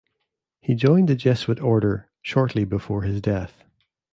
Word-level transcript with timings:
He 0.61 0.73
joined 0.73 1.07
the 1.09 1.15
Jesuit 1.15 1.59
order 1.59 2.09
shortly 2.23 2.65
before 2.65 3.03
his 3.03 3.21
death. 3.21 3.65